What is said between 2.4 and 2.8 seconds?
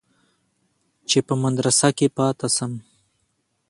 سم.